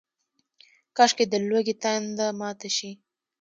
[0.97, 2.91] کاشکي، د لوږې تنده ماته شي